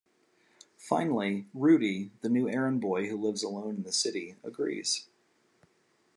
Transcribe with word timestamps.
Finally, 0.79 1.45
Rudy, 1.53 2.09
the 2.21 2.29
new 2.29 2.49
errand 2.49 2.81
boy 2.81 3.07
who 3.07 3.15
lives 3.21 3.43
alone 3.43 3.75
in 3.75 3.83
the 3.83 3.91
city, 3.91 4.35
agrees. 4.43 5.05